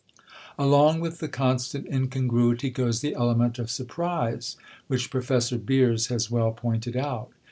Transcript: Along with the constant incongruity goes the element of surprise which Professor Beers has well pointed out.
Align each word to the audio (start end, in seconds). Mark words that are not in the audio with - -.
Along 0.57 0.99
with 0.99 1.19
the 1.19 1.27
constant 1.27 1.85
incongruity 1.87 2.71
goes 2.71 3.01
the 3.01 3.13
element 3.13 3.59
of 3.59 3.69
surprise 3.69 4.57
which 4.87 5.11
Professor 5.11 5.59
Beers 5.59 6.07
has 6.07 6.31
well 6.31 6.53
pointed 6.53 6.97
out. 6.97 7.29